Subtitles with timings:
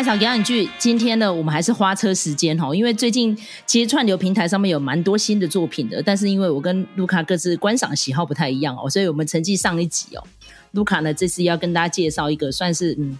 [0.00, 0.66] 麦嫂讲两句。
[0.78, 10.24] 今天呢，我们还是花车时间哈，因为最近其实串流平台上面有蛮多新的作品的，但是因为我跟卢卡各自观赏喜好不太一样哦，所以我们成绩上一集哦，
[10.70, 13.18] 卢卡呢这次要跟大家介绍一个算是嗯，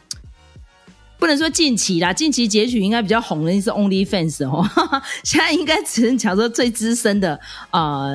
[1.19, 4.67] 不能说近期啦，近期结局应该比较红的是 OnlyFans 哦，
[5.23, 7.39] 现在应该只能讲说最资深的
[7.73, 8.13] 啊。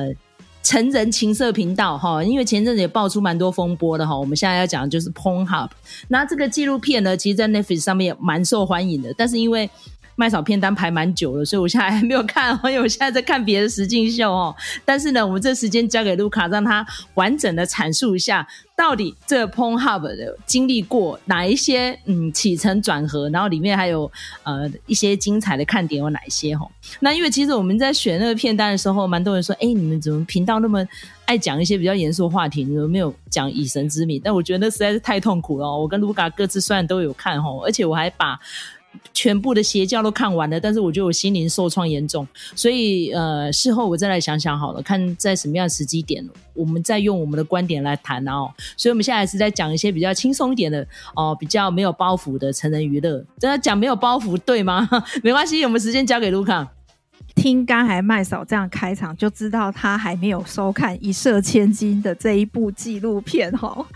[0.66, 5.70] 成人情色频道哈，因为前阵子也爆出蛮多风波的哈，我们现在要讲的就是 Pornhub。
[6.08, 9.70] 那这个纪录片呢，其实，在 Netflix 上面也蛮受欢迎的，但是因为
[10.16, 14.54] 麦嫂片单排蛮久了，所以我现在还没有看， 因为我现在在看别的实境秀哦。
[14.84, 16.84] 但是呢，我们这时间交给卢卡，让他
[17.14, 18.46] 完整的阐述一下。
[18.76, 24.10] 到底这个 Pornhub 的经历过哪一些嗯起承转合，然后里面还有
[24.42, 26.68] 呃一些精彩的看点有哪一些齁？
[27.00, 30.86] 那因为其实我们在选那个片单的时候，蛮多人说，哎，你们怎么频道那么
[31.24, 32.64] 爱讲一些比较严肃的话题？
[32.64, 34.20] 你们没有讲以神之名？
[34.22, 35.66] 但我觉得那实在是太痛苦了。
[35.66, 38.38] 我跟卢卡各自虽然都有看齁，而且我还把。
[39.12, 48.50] 全部的邪教都看完了，但是我觉得我心灵受创严重，所以呃，事后我再来想想好了，看在什么样的时机点，我们再用我们的观点来谈哦。
[48.76, 53.24] 所以我们现在是在讲一些比较轻松一点的哦、比较没有包袱的成人娱乐。
[53.38, 54.88] 真的讲没有包袱对吗？
[55.22, 56.68] 没关系，我们时间交给卢卡。
[57.34, 63.86] 听刚才麦嫂这样开场，就知道他还没有收看《一射千金》的这一部纪录片哈。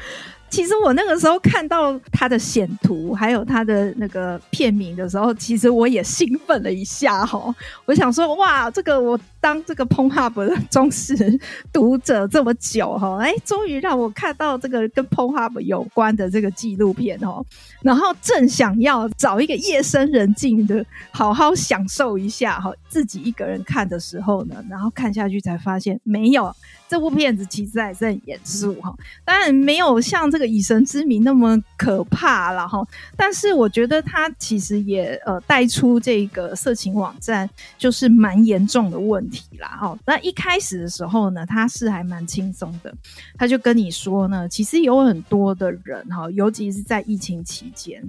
[0.51, 7.55] 其实我那个时候看到他的显图，还有他的那个片名的时候，其实我也兴奋了一下哈。
[7.87, 11.39] 我想说，哇，这个我当这个 p o n h u b 的忠实
[11.73, 17.45] 读者这么久哈，哎， 终于让我看到这个跟 p o n h u b 有关的这个纪录片哦。
[17.83, 26.55] 然后正想要找一个夜深人静的，好好享受一下哈，自己一个人看的时候呢，然后看下去才发现没有。
[26.91, 28.93] 这部片子其实还是很严肃哈，
[29.25, 32.85] 当然没有像这个以神之名那么可怕了哈。
[33.17, 37.49] 但是我觉得它其实也呃带出这个色情网站
[37.79, 39.97] 就是蛮严重的问题啦哈。
[40.05, 42.93] 那一开始的时候呢，它是还蛮轻松的，
[43.39, 48.03] 他就跟你说呢，其实有很多的人哈，尤其是在疫情期间。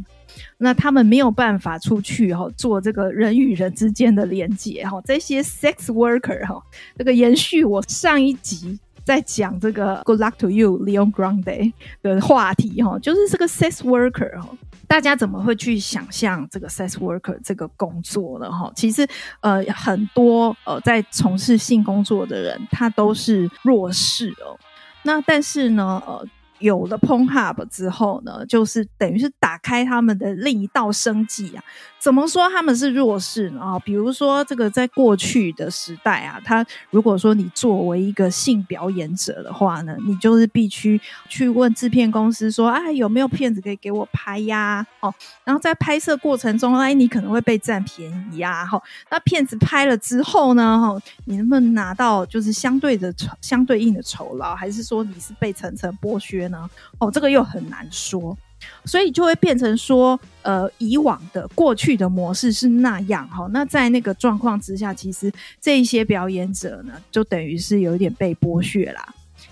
[0.58, 5.02] 那他们没有办法出去哈，做这个人与人之间的连接哈。
[5.06, 6.62] 这些 sex worker 哈，
[6.98, 14.50] 这个延续我上一集在讲这个 Good luck to you Leon Grande 的话题哈，就是这个 sex worker 哈，
[14.88, 18.72] 大家怎么会去想象这个 sex worker 这个工作呢哈？
[18.76, 19.08] 其实
[19.40, 24.56] 呃，很多呃在从事性工作的人，他都是弱势哦。
[25.04, 26.28] 那但是呢呃。
[26.62, 31.64] 有了 Pornhub 之后呢，就是等于是打开他们的另一道生计啊。
[32.00, 33.62] 怎么说他们是弱势呢？
[33.62, 41.00] 啊，比如说这个在过去的时代啊，他如果说你作为一个性表演者的话呢，你就是必须
[41.30, 44.84] 去问制片公司说，哎，有没有片子可以给我拍呀？
[45.02, 48.66] 哦，然后在拍摄过程中，哎，你可能会被占便宜呀。
[48.66, 56.70] 哈，那片子拍了之后呢，哈，你能不能拿到就是相对的相对应的酬劳，还是说你是被层层剥削呢？
[57.00, 58.38] 哦，这个又很难说。
[58.86, 63.48] 所以就会变成说，呃，以往的过去的模式是那样哈。
[63.52, 69.04] 那在那个状况之下，其实这一些表演者呢，就等于是有一点被剥削啦。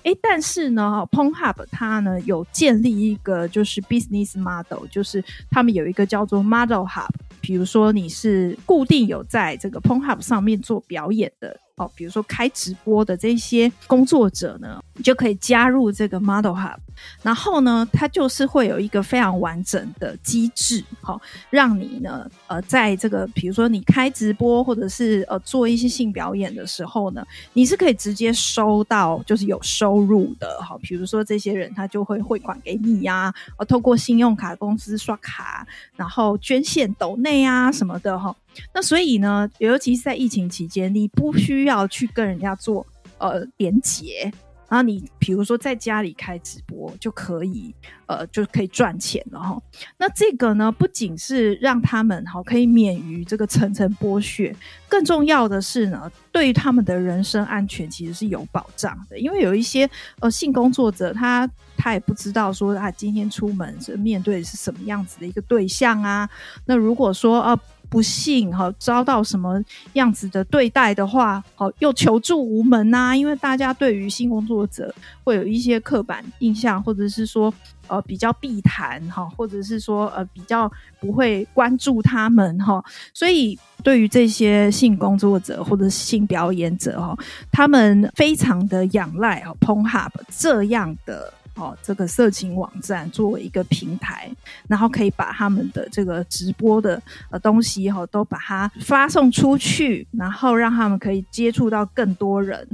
[0.03, 7.09] 哎，但是呢，Pon Hub 它呢有建立一个就是 business model，就是他们有一个叫做 Model Hub。
[7.41, 11.59] 比如说你是固定有在这个 Pon Hub 上面做表演的。
[11.79, 16.75] 哦，比如说开直播的这些工作者呢，你就可以加入这个 Model Hub，
[17.21, 35.65] 然后呢，它就是会有一个非常完整的机制，好、哦，让你呢，呃，在这个比如说你开直播或者是呃做一些性表演的时候呢，你是可以直接收到，就是有收入的，好、哦，比如说这些人他就会汇款给你呀、啊，呃，透过信用卡公司刷卡，
[35.95, 38.35] 然后捐献抖内啊什么的，哈、
[38.73, 42.85] 那所以呢，尤其是在疫情期间，你不需要去跟人家做
[43.17, 44.31] 呃连接，
[44.67, 47.73] 然后你比如说在家里开直播就可以，
[48.05, 49.61] 呃，就可以赚钱了哈。
[49.97, 54.55] 那这个呢，不仅是让他们哈可以免于这个层层剥削，
[54.87, 59.17] 更重要的是呢，对于他们的人身安全其实是有保障的。
[59.17, 59.89] 因为有一些
[60.19, 66.29] 呃性工作者，他他也不知道说他今天出门是面对的是什么样子的一个对象啊。
[66.65, 67.59] 那如果说呃。
[67.89, 69.61] 不幸哈遭到什么
[69.93, 74.93] 样子的对待的话，好又求助无门呐、因为大家对于性工作者
[75.23, 77.53] 会有一些刻板印象，或者是说
[77.87, 82.83] 呃比较避谈哈，或者是说呃比较不会关注他们哈。
[83.13, 87.17] 所以对于这些性工作者或者性表演者哈，
[87.51, 91.33] 他们非常的仰赖哦 Pornhub 这样的。
[91.59, 94.31] 哦，这个色情网站作为一个平台，
[94.67, 102.67] 然后可以把他们的这个直播的呃东西哈、哦，都把它发送出去，然后让他们可以接触到更多人。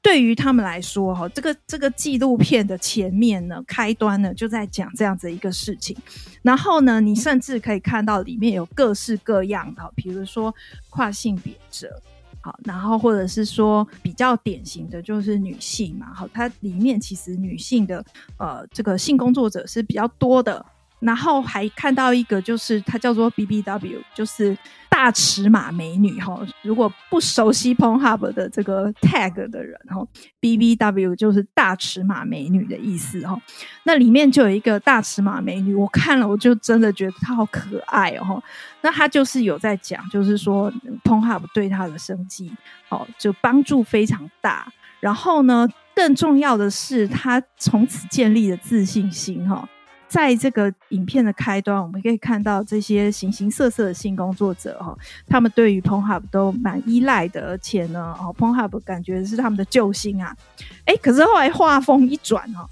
[0.00, 5.96] 对于他们来说，哈，这个这个纪录片的前面呢，开端呢就在讲这样子一个事情。
[6.42, 10.52] 然后呢，你甚至可以看到里面有各式各样的，比如说
[10.90, 12.02] 跨性别者，
[12.42, 18.04] 好，然后或者是说比较典型的就是女性嘛，好，它里面其实女性的
[18.36, 20.64] 呃这个性工作者是比较多的。
[21.02, 24.56] 然后还看到一个，就是它叫做 BBW，就是
[24.88, 26.40] 大尺码美女哈。
[26.62, 30.06] 如果不熟悉 Pornhub 的这个 tag 的人哈
[30.40, 33.36] ，BBW 就是大尺码美女的意思哈。
[33.82, 38.40] 那里面就有一个大尺码美女，我看了我就真的觉得她好可爱哦。
[38.80, 40.72] 那她就是有在讲，就是说
[41.02, 42.52] Pornhub 对她的生计
[42.90, 44.72] 哦，就帮助非常大。
[45.00, 49.68] 然后呢，更重要的是，她从此建立了自信心哈。
[50.12, 54.94] 在这个影片的开端，我们可以看到这些形形色色的性工作者哈，
[55.26, 60.36] 他们对于 p o n h u b 都蛮依赖的，而且呢，哦 p o n h u b 感觉是他们的救星啊，
[60.84, 62.68] 诶，可是后来画风一转哈。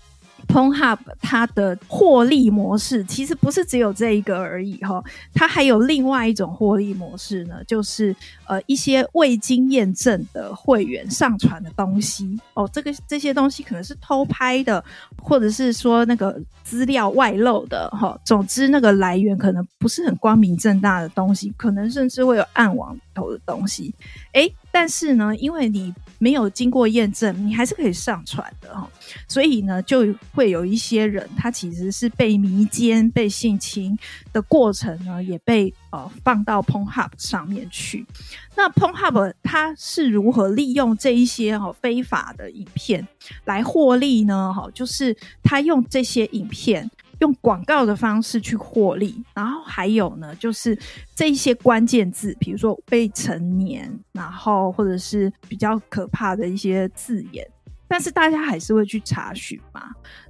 [0.51, 5.03] Pornhub 它的获利模式其实不是只有这一个而已哈，
[5.33, 8.15] 它还有另外一种获利模式呢，就是
[8.47, 12.39] 呃一些未经验证的会员上传的东西。
[12.55, 14.85] 哦，这个这些东西可能是偷拍的，
[15.23, 23.95] 或者是说那个资料外漏的哈，总之那个来源可能不是很光明正大的东西，可能甚至会有暗网头的东西，
[24.33, 28.89] 诶，但是呢，因为你没有经过验证，你还是可以上传的哈，
[29.27, 33.99] 所以呢，就会有一些人，他其实是被迷奸、被性侵
[34.33, 38.07] 的过程呢，也被呃放到 Pornhub 上面去。
[38.55, 43.07] 那 Pornhub 它是如何利用这一些哈非法的影片
[43.45, 44.53] 来获利呢？
[44.55, 46.91] 哈，就是他用这些影片。
[47.21, 50.79] 用广告的方式去获利，然后还有呢，就是
[51.15, 57.47] 这一些关键字，比如说未成年，然后或者是比较可怕的一些字眼，
[57.87, 59.83] 但是大家还是会去查询嘛。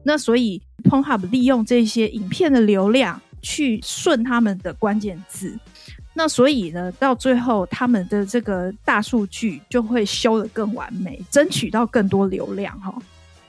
[0.03, 5.57] 那所以 Pornhub 利用这些影片的流量去顺他们的关键字，
[6.13, 12.93] 那所以呢，到最后他们的这个大数据就会修得更完美，争取到更多流量哈。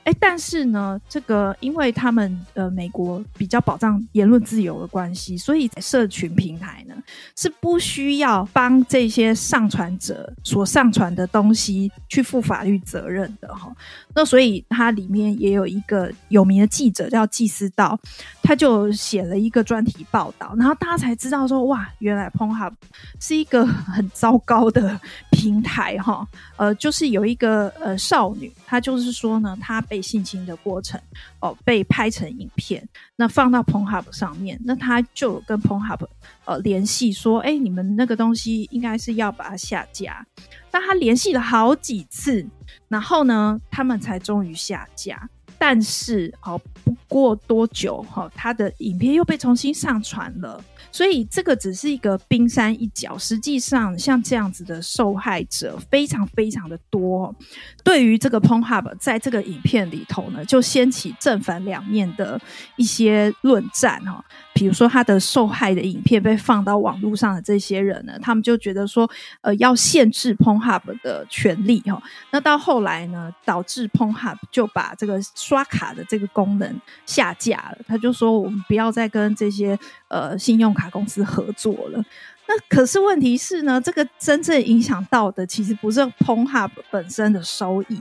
[0.04, 6.94] 哎，但是呢，这个因为他们呃美国比较保障言论自由的关系，所以在社群平台呢
[7.36, 13.72] 是不需要帮这些上传者所上传的东西去负法律责任的哈。
[14.14, 17.98] 那所以它里面也有一个有名的记者叫纪思道，
[18.42, 22.76] 他就写了一个专题报道，然后大家才知道说哇，原来 p o n h u b
[23.20, 25.00] 是一个很糟糕的
[25.42, 26.26] 平台哈。
[26.56, 29.82] 呃，就是有一个呃少女，她就是说呢，她。
[29.88, 30.98] 被性侵的过程
[31.40, 36.06] 哦，被拍成影片，那放到 Pornhub 上面，那她就跟 Pornhub
[36.44, 40.24] 呃联系说，哎，你们那个东西应该是要把它下架。
[40.70, 42.46] 那他联系了好几次，
[42.88, 45.28] 然后呢，他们才终于下架。
[45.58, 50.64] 但是哦，不过多久哈，他的影片又被重新上传了。
[50.92, 57.34] 所以这个只是一个冰山一角，实际上像这样子的受害者非常非常的多。
[57.82, 62.38] 对于这个 p o n h u b 在这个影片里头呢，就掀起正反两面的
[62.76, 64.22] 一些论战哈。
[64.54, 72.02] 比如说，他的受害的影片被放到网络上的这些人呢，他们就觉得说，呃，要限制 PonHub 的权利哈。
[72.30, 77.78] 那到后来呢，导致 PonHub 就把这个刷卡的这个功能下架了。
[77.86, 79.78] 他就说，我们不要再跟这些
[80.08, 82.04] 呃信用卡公司合作了。
[82.46, 88.00] 那可是问题是呢，这个真正影响到的其实不是 PonHub 本身的收益。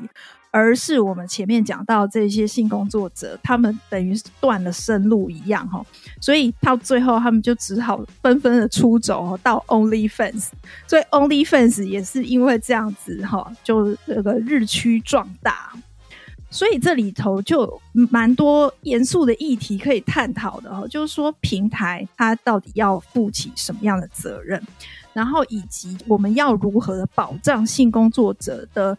[0.54, 5.82] 而是我们前面讲到这些性工作者，他们等于是断了生路一样哈，
[6.20, 10.50] 所以到最后他们就只好纷纷的出走到 OnlyFans，
[10.86, 15.72] 所以 OnlyFans 也是因为这样子哈，就这个日趋壮大，
[16.50, 24.62] 所以这里头就蛮多严肃的议题可以探讨的哈，就是说平台它到底要负起什么样的责任，
[25.14, 28.98] 然后以及我们要如何保障性工作者的。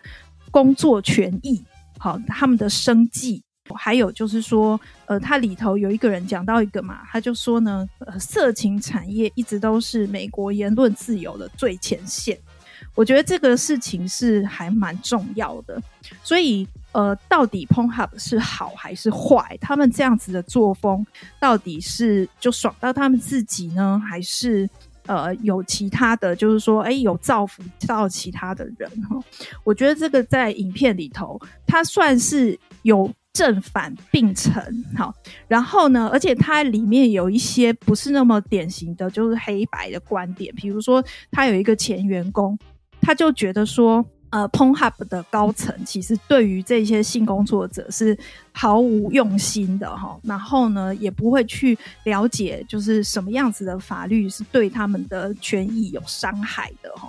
[0.53, 1.61] 工作权益，
[1.99, 3.43] 好，他们的生计，
[3.75, 12.39] 还有就是说，呃，它里头有一个人讲到一个嘛，他就说呢，呃，色情产业一直都是美国言论自由的最前线。
[12.95, 15.81] 我觉得这个事情是还蛮重要的。
[16.23, 19.57] 所以，呃，到底 Pon Hub 是好还是坏？
[19.61, 21.07] 他们这样子的作风，
[21.41, 24.69] 到底是就爽到他们自己呢，还是？
[25.07, 29.19] 呃，有其他的就是说，哎，有造福到其他的人哈。
[29.65, 35.13] 我觉得这个在影片里头，它算是有正反并陈，好，
[35.49, 40.55] 然后呢，而且它里面有一些不是那么典型的，就是黑白的观点。
[40.55, 42.59] 比如说，他有一个前员工，
[43.01, 48.19] 他就觉得说，呃 p o n h u b 的高层其实对于这些性工作者是
[48.51, 57.09] 毫无用心的，哈，然后呢，也不会去了解，就是什么样子的法律是对他们的权益有伤害的，哈。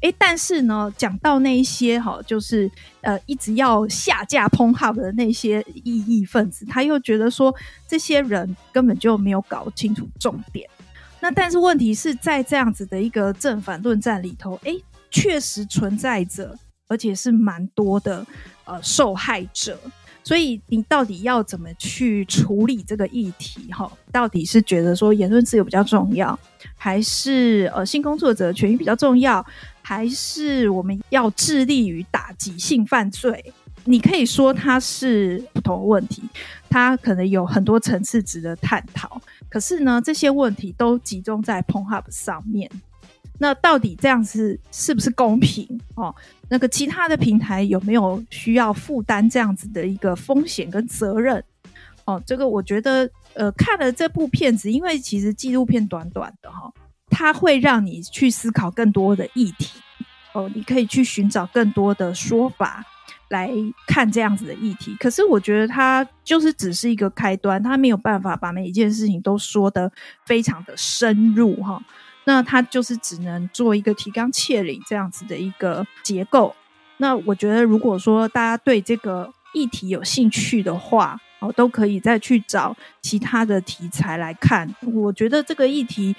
[0.00, 2.70] 诶，但是呢，讲到那一些哈，就是
[3.00, 7.54] 呃，一直要下架 p o n h u b 的那些异议分子，他又觉得说，
[7.88, 10.68] 这些人根本就没有搞清楚重点。
[11.20, 14.78] 那但是问题是在这样子的一个正反论战里头，诶，
[15.16, 16.54] 确实存在着，
[16.88, 18.26] 而且是蛮多的
[18.66, 19.78] 呃受害者。
[20.22, 23.72] 所以你到底要怎么去处理这个议题？
[23.72, 26.38] 哈，到底是觉得说言论自由比较重要，
[26.74, 29.44] 还是呃性工作者权益比较重要？
[29.80, 33.52] 还是我们要致力于打击性犯罪？
[33.84, 36.22] 你可以说它是不同的问题，
[36.68, 39.22] 它可能有很多层次值得探讨。
[39.48, 42.68] 可是呢，这些问题都集中在 Pornhub 上面。
[43.38, 45.66] 那到底这样子是不是公平？
[45.94, 46.14] 哦，
[46.48, 51.42] 那个其他的平台有没有需要负担这样子的一个风险跟责任？
[52.04, 56.72] 哦，这个我觉得，呃，看了这部片子，因为其实纪录片短短的哈。
[57.08, 59.78] 它会让你去思考更多的议题
[60.34, 62.84] 哦，你可以去寻找更多的说法
[63.28, 63.48] 来
[63.86, 64.94] 看这样子的议题。
[64.98, 69.90] 可是我觉得它就是只是一个开端，它没有办法把每一件事情都说得
[70.26, 71.80] 非常的深入哈。
[72.26, 76.54] 那它就是只能做一个提纲挈领这样子的一个结构。
[76.98, 84.68] 那我觉得如果说大家对这个议题有兴趣的话，哦，都可以再去找其他的题材来看。
[84.82, 86.14] 我觉得这个议题。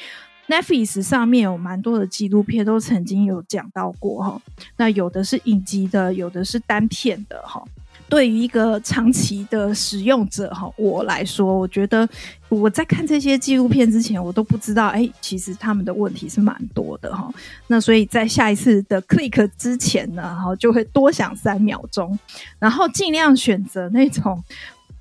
[0.50, 4.42] Netflix 上面有蛮多的纪录片，都曾经有讲到过哈。
[4.78, 7.62] 那有的是影集的，有的是单片的哈。
[8.10, 12.08] 对于一个长期的使用者哈，我来说，我觉得
[12.50, 17.30] 我在看这些纪录片之前，我都不知道，哎，其实他们的问题是蛮多的哈。
[17.68, 22.18] 那所以在下一次的 click 之前呢，哈，就会多想三秒钟，
[22.60, 24.44] 然后尽量选择那种。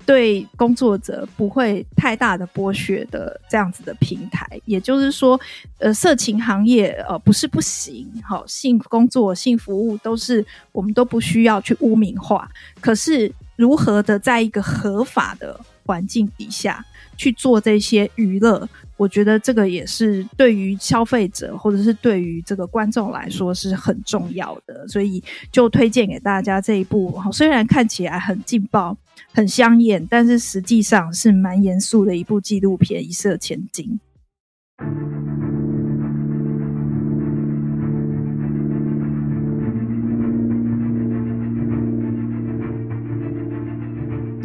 [0.07, 5.37] 对工作者不会太大的剥削的这样子的平台，也就是说，
[5.79, 12.49] 呃，色情行业呃不是不行，好，性工作、性服务都是我们都不需要去污名化。
[12.79, 16.85] 可是如何的在一个合法的环境底下
[17.17, 18.65] 去做这些娱乐，
[18.97, 27.17] 我觉得这个也是对于消费者或者是对于这个观众来说是很重要的，所以就推荐给大家这一部。
[27.31, 28.97] 虽然看起来很劲爆。
[29.33, 33.99] 很香艳，但是实际上是蛮严肃的一部纪录片，《一色千金》。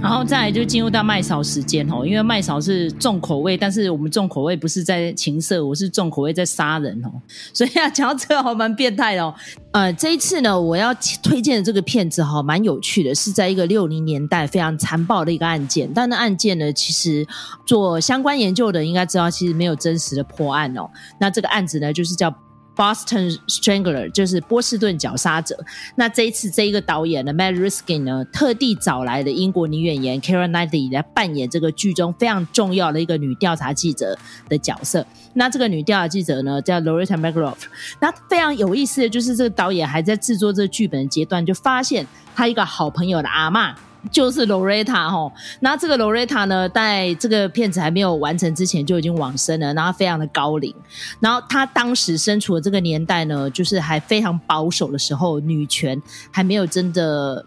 [0.03, 7.11] 然后再来就进入到麦嫂时间哦，因为麦嫂是重口味，但是我们重口味不是在情色，我是重口味在杀人哦，
[7.55, 9.33] 所以要讲到这个还蛮变态的哦。
[9.71, 10.93] 呃，这一次呢，我要
[11.23, 17.25] 推荐的这个片子哈，蛮有趣的，是在一个六零年代非常残暴的一个案件，但那案件呢，其实
[17.65, 20.91] 做相关研究的应该知道，其实没有真实的破案哦。
[21.21, 22.35] 那这个案子呢，就是叫。
[22.75, 25.59] Boston Strangler 就是波士顿绞杀者。
[25.97, 35.07] 那这一次，这一个导演的，Matt Riskin 呢，特地找来的英国女演员 Keira Knightley 来扮演这个剧中非常重要的一个女调查记者的角色。
[35.35, 37.57] 那这个女调查记者呢，叫 Loretta McLaughlin。
[38.01, 43.75] 那非常有意思的就是，这个导演还在制作这个剧本的阶段，就发现他一个好朋友的阿嬷。
[44.11, 50.75] 就是罗瑞塔哈，那这个罗瑞塔呢，在这个片子还没有完成之前就已经往生了，然后非常的高龄，
[51.21, 57.45] 然后她当时身处的这个年代呢，就是还非常保守的时候，女权还没有真的。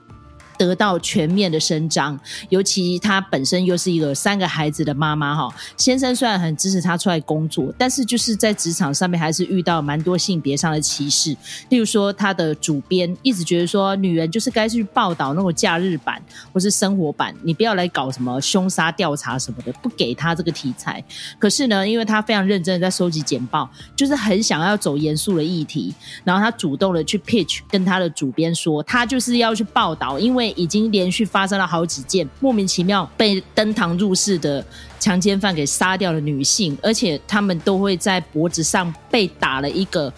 [0.57, 2.19] 得到全面的伸张，
[2.49, 5.53] 尤其她本身又是一个三个孩子的妈妈哈。
[5.77, 11.35] 先生虽然很支持她出来工作，但是就是在职场上面还是遇到蛮多性别上的歧视。
[11.69, 16.21] 例如说，她的主编一直觉得说，女人就是该去报道那种假日版
[16.53, 21.03] 或是生活版，你不要来搞什么凶杀调查什么的，不给她这个题材。
[21.37, 25.93] 可是呢，因为她非常认真的在收集简报，就是很想要走严肃的议题，
[26.23, 30.44] 然后她主动的去 pitch 跟她的主编说，她就是要去报道，因为。
[30.51, 34.65] 已经连续发生了好几件莫名其妙被登堂入室的
[34.99, 40.11] 强奸犯给杀掉的女性，而且他们都会在脖子上被打了一个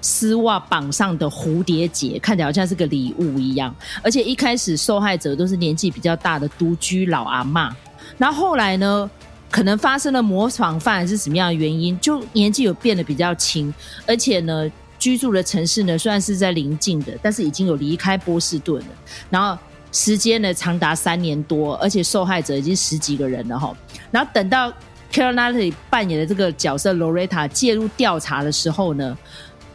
[0.00, 3.74] 丝袜绑上的蝴蝶结，看起来好像是个礼物一样。
[4.02, 7.70] 而且一开始受害者都是年纪比较大的独居老阿嬷，
[8.18, 9.10] 然后后来呢，
[9.50, 13.72] 可能发生了模仿犯还是什么样的原因，就年纪有变得比较轻，
[14.06, 14.70] 而且呢。
[15.06, 18.88] 居住的城市呢，虽然是在邻近的，但是已经有离开波士顿了。
[19.30, 19.56] 然后
[19.92, 23.72] 时间呢长达三年多，而且受害者已经十几个人了哈。
[24.10, 24.68] 然后等到
[25.12, 29.16] Keira Knightley 扮演的这个角色 Loretta 介入调查的时候呢，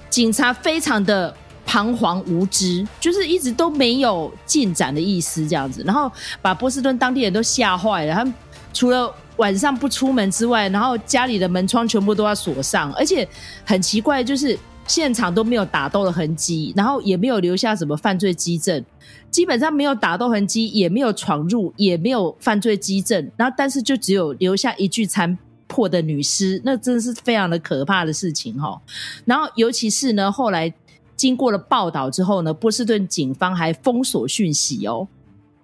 [0.10, 1.34] 警察非常的
[1.66, 6.12] 彷徨无知，就是一直都没有进展的意思这样子，然后
[6.42, 8.14] 把波士顿当地人都吓坏了。
[8.14, 8.34] 他们
[8.74, 13.26] 除了晚上不出门之外，然后家里的门窗全部都要锁上，而且
[13.64, 14.60] 很奇怪，就是
[14.92, 18.84] 现场都没有打斗的痕迹，然后也没有留下什么犯罪迹证，
[19.30, 28.82] 基本上没有打斗痕迹，也没有闯入，也没有犯罪迹证，然后但是就只有留下一具残破的女尸，那真的是非常的可怕的事情哈。
[29.24, 30.74] 然后尤其是呢，后来
[31.16, 35.08] 经过了报道之后呢，波士顿警方还封锁讯息哦，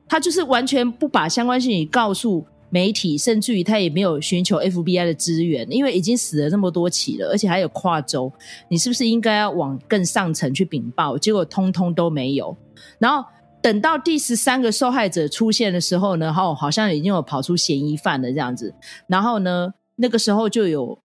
[0.08, 2.46] 他就是完全不把相关讯息告诉。
[2.70, 8.32] 媒体甚至于他也没有寻求 FBI 的支援，因为已经死了那么多起了，而且还有跨州，
[8.70, 11.18] 你是不是应该要往更上层去禀报？
[11.18, 12.56] 结果通通都没有。
[13.00, 13.28] 然后
[13.62, 18.74] 等到第十三个受害者出现的时候呢，哦，好像已经有跑出嫌疑犯了这样子。
[19.08, 21.00] 然后呢，那个时候就有。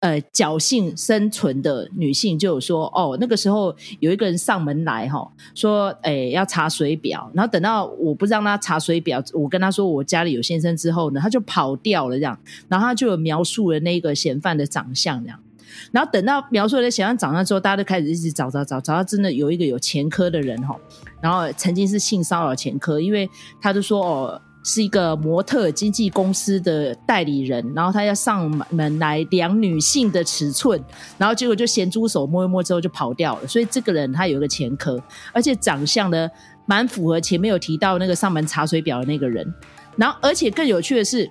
[0.00, 15.40] 呃，侥幸生存的女性就有说，哦，那个时候有一个人上门来哈，说，哎，要查水表，然后等到我不让他查水表，我跟他说我家里有先生之后呢，他就跑掉了这样，然后他就有描述了那个嫌犯的长相这样，
[15.90, 20.78] 然后等到描述了嫌犯长相之后，大家都开始一直找找找，找到真的有一个有前科的人哈，
[21.20, 23.28] 然后曾经是性骚扰前科，因为
[23.60, 24.40] 他就说哦。
[24.68, 30.78] 是一个模特经纪公司的代理人，然后他要上门来量女性的尺寸，
[31.16, 33.46] 然后结果就咸猪手摸一摸之后就跑掉了。
[33.48, 36.28] 所以这个人他有一个前科，而且长相呢
[36.66, 39.54] 蛮符合前面有提到那个上门查水表的那个人。
[39.96, 41.30] 然后而且更有趣的是。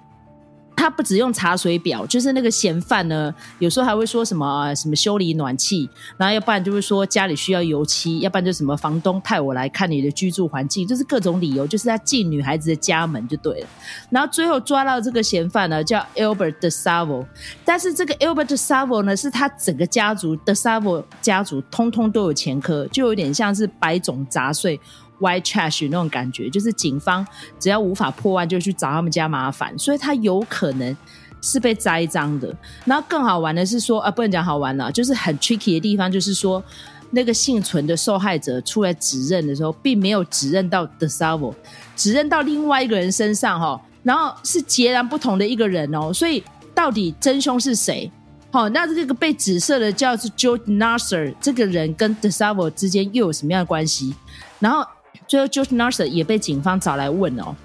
[0.88, 13.68] 他不只用查水表，就是那个嫌犯呢，有时候还会说什么啊什么修理暖气，然后要不然就是说家里需要油漆，要不然就什么房东派我来看你的居住环境，就是各种理由，就是他进女孩子的家门就对了。
[14.10, 17.26] 然后最后抓到这个嫌犯呢，叫 Albert De Savo，
[17.66, 24.80] 但是这个 Albert De Savo 呢，是他整个家族 De Savo 家族通通都有前科，就有点像是百种杂碎。
[25.20, 27.26] White trash 那种感觉，就是警方
[27.60, 30.96] 只要无法破案，就去找他们家麻烦，所以他有可能
[31.42, 32.56] 是被栽赃的。
[32.86, 36.64] 然后更好玩的是说，啊，不能讲好玩了，就是很 tricky 的地方，就是说
[37.10, 41.54] 那个幸存的受害者出来指认的时候，并没有指认到 DeSalvo，
[41.96, 46.44] 指认到另外一个人身上哈，然后是截然不同的一个人哦，所以
[46.76, 48.12] 到底真凶是谁？
[48.52, 54.14] 好，那这个被指涉的叫做 George Nasser，这个人跟 DeSalvo 之间又有什么样的关系？
[54.60, 54.86] 然后。
[55.28, 57.56] 最后，George Nassar 也被警方找来问哦。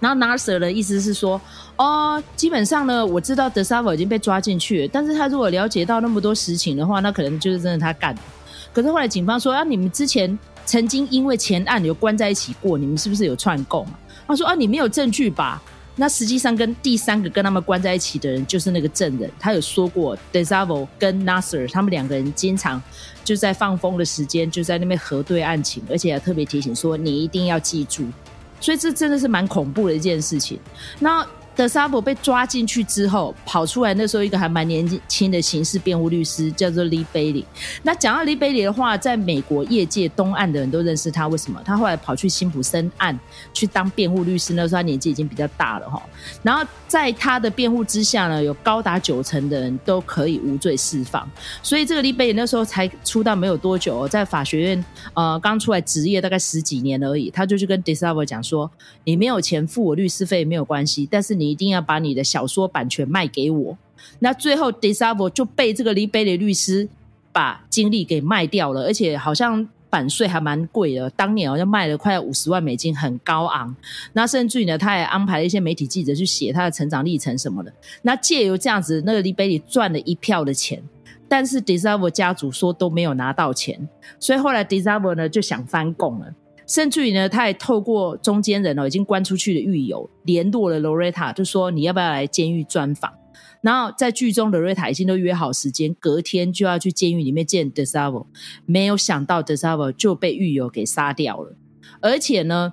[0.00, 1.40] 然后 Nassar 的意思是说，
[1.76, 8.20] 哦，基本上呢，我知道 d e s a v o 已经被抓进去了，但是他如果了解到那么多实情的话，那可能就是真的他干的。
[8.72, 13.86] 可是后来警方说，啊，你们之前曾经因为前案有关在一起过，你们是不是有串供？
[14.26, 15.62] 他说，啊，你没有证据吧？
[15.96, 22.82] 那实际上跟第三个跟他们关在一起的人就是那个证人，他有说过 DeSalvo 跟 Nasser 他们两个人经常
[23.24, 28.04] 就在放风的时间就在那边核对案情，而且还特别提醒说，你一定要记住，
[28.60, 30.58] 所以这真的是蛮恐怖的一件事情。
[30.98, 31.26] 那。
[31.54, 37.44] 德沙伯被抓进去之后，跑出来那时候，一个还蛮年轻的刑事辩护律师叫做 Lee Bailey。
[37.82, 41.28] 那讲到 Lee Bailey 的话，在美国业界东岸的人都认识他。
[41.28, 41.60] 为什么？
[41.62, 43.18] 他后来跑去辛普森案
[43.52, 46.02] 去当辩护律师，那时候他年纪已经比较大了哈。
[46.42, 51.28] 然后在他的辩护之下呢，有高达九成的人都可以无罪释放。
[51.62, 58.70] 所以这个 Lee Bailey 那时候才出道没有多久，在法学院呃刚出来执业大概十几年而已，他就去跟 Desabo 讲说
[59.04, 63.76] ：“你没有钱付我律师费没有关系，但是你。”你一定要把你的小说版权卖给我。
[64.20, 66.88] 那最后，DeSalvo 就被这个 Lee Bailey 律师
[67.32, 73.74] 把精力给卖掉了，而且好像版税还蛮贵的，当年好像卖了快五十万美金，很高昂。
[74.12, 77.72] 那甚至于呢，他还安排了一些媒体记者去写他的成长历程什么的。
[78.02, 80.82] 那借由这样子，那个 Lee Bailey 赚了一票的钱，
[81.28, 86.34] 但是 DeSalvo 家族说都没有拿到钱，所以后来 DeSalvo 呢就想翻供了。
[86.72, 93.12] 甚至于呢，他也透过中间人哦，已经关出去的狱友联络了 Loretta，就说你要不要来监狱专访？
[93.60, 98.24] 然后在剧中，Loretta 已经都约好时间，隔天就要去监狱里面见 Desavo，。
[98.64, 101.54] 没有想到 Desavo 就被狱友给杀掉了，
[102.00, 102.72] 而且呢，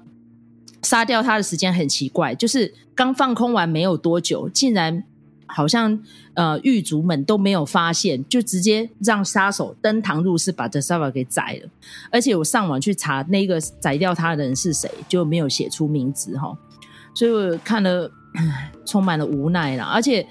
[0.82, 5.04] 杀掉他的时间很奇怪，就是刚放空完没有多久，竟然。
[5.50, 6.00] 好像
[6.36, 11.70] 呃狱卒们都没有发现，就直接让杀手登堂入室，把这杀把给宰了。
[12.12, 16.58] 而且我上网去查那个宰掉他的人是谁，就没有写出名字哈。
[17.14, 18.10] 所以我看了，
[18.86, 19.86] 充满了无奈啦。
[19.86, 20.26] 而且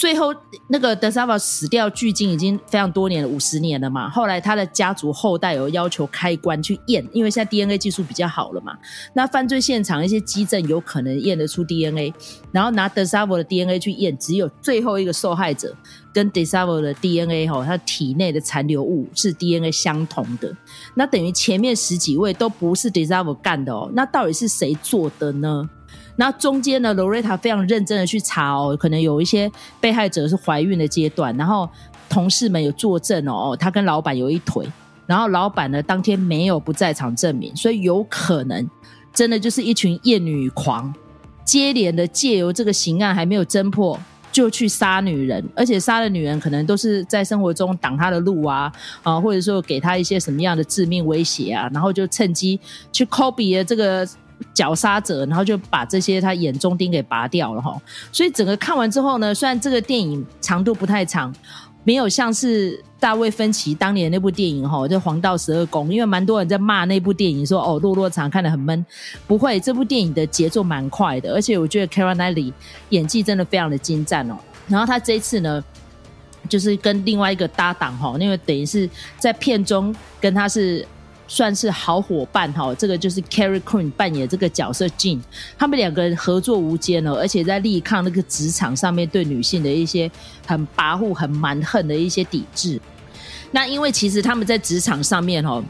[0.00, 0.34] 最后
[0.68, 4.08] 那个德萨瓦死掉距今已经非常多年了，五十年了嘛。
[4.08, 8.74] 后来他的家族后代有要求开棺去验，因为现在 DNA 技术比较好了嘛。
[9.12, 12.14] 那犯罪现场一些基证有可能验得出 DNA，
[12.50, 15.76] 然后拿德萨瓦的 DNA 去验，只有最后一个受害者
[16.14, 20.50] 跟德萨瓦的 DNA 哈，他体内的残留物是 DNA 相同的。
[20.94, 23.90] 那等于前面十几位都不是德萨瓦干的哦。
[23.92, 25.68] 那到底是谁做的呢？
[26.16, 31.66] 那中间呢，罗瑞塔非常认真的去查哦，可能有一些被害者是怀孕的阶段，然后
[32.10, 34.70] 同事们有作证哦，他跟老板有一腿，
[35.06, 38.68] 然后老板呢当天没有不在场证明，所以有可能
[39.14, 40.92] 真的就是一群厌女狂，
[41.42, 43.98] 接连的借由这个刑案还没有侦破，
[44.30, 48.70] 就去杀女人，而且杀的女人可能都是在生活中挡他的路啊，
[49.02, 52.60] 啊，或者说给他一些什么样的致命威胁啊，然后就趁机
[52.92, 54.06] 去 copy 这个。
[54.54, 57.80] 绞杀者，然后就把这些他眼中钉给拔掉了哈。
[58.12, 61.34] 所以整个看完之后呢，虽然这个电影长度不太长，
[61.84, 68.84] 没有像是大卫芬奇当年那部电影哈，就《黄道十二宫》，因为蛮多人在骂那部电影说哦，落落长，看得很闷。
[69.26, 72.52] 不会，这部电影的节奏蛮快的，而且我觉得 Kara Knightley
[72.90, 74.36] 演技真的非常的精湛哦。
[74.68, 75.62] 然后他这一次呢，
[76.48, 80.86] 就是跟另外一个搭档哈，因为等于是在片中跟他是。
[81.30, 85.20] 算是好伙伴哈，这个就是 Carrie Coon 扮演这个角色 Jean，
[85.56, 90.10] 他们两个人合作无间哦，而且在力抗那个职场上面对女性的一些
[90.44, 92.80] 很跋扈、很蛮横的一些抵制。
[93.52, 95.62] 那因为其实他们在职场上面哈，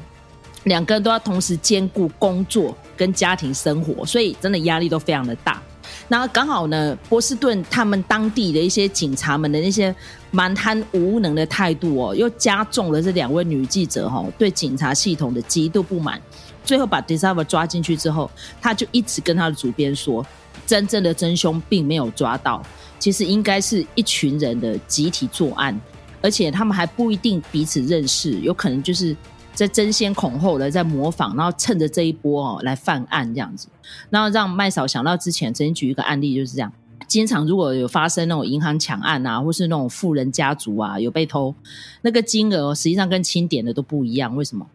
[0.65, 5.63] 两个人都要同时兼顾工作跟家庭生活，所以真的压力都非常的大。
[6.09, 9.95] 然后刚好呢，波士顿他们当地的一些警察们的那些
[10.31, 16.21] 蛮贪无能的态度哦，又加重了这两位女记者哈、哦、对警察系统的极度不满。
[16.65, 20.25] 最后把 DeSalvo 抓进去之后，他就一直跟他的主编说，
[20.67, 22.63] 真正的真凶并没有抓到，
[22.99, 25.79] 其实应该是一群人的集体作案，
[26.21, 29.17] 而且他们还不一定彼此认识，有可能就是。
[29.61, 33.69] 在争先恐后的在模仿，然后趁着这一波哦来犯案这样子，
[34.09, 36.73] 然后让麦嫂想到之前曾经举一个案例就是这样，
[37.07, 41.55] 经常如果有发生那种银行抢案啊，或是那种富人家族啊有被偷，
[42.01, 44.67] 那个金额实际上跟清点的都不一样，为什么？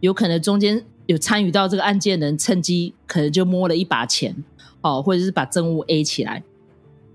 [0.00, 4.34] 有可能中间有参与到这个案件的人趁机可能就摸了一把钱
[4.80, 6.42] 哦，或者是把证物 A 起来，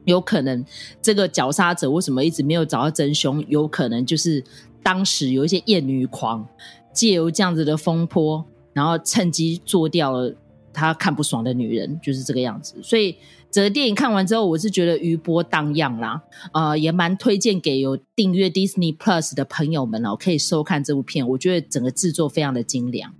[0.05, 0.63] 有可能
[1.01, 3.43] 这个绞杀者为什么一直没有找到真凶？
[3.49, 4.41] 有可能就是
[4.81, 6.47] 当时有一些厌女狂。
[6.93, 10.33] 借由这样子的风波，然后趁机做掉了
[10.73, 12.75] 他看不爽的女人，就是这个样子。
[12.81, 13.15] 所以
[13.49, 16.21] 整个电影看完之后，我是觉得余波荡漾啦，
[16.53, 21.27] 呃，也蛮推荐给有订阅 Disney Plus 的朋友们哦，可以收看这部片。
[21.27, 23.13] 我觉得整个制作非常的精良。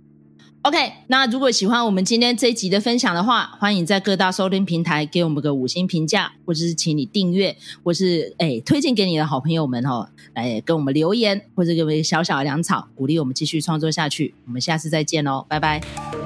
[0.62, 14.34] OK，那如果喜欢我们今天这一集的分享的话，欢迎在各大收听平台给我们个五星评价，或者是请你订阅，或是哎推荐给你的好朋友们哦，来跟我们留言，或者给我们小小的粮草，鼓励我们继续创作下去。
[14.46, 16.21] 我们下次再见喽，拜拜。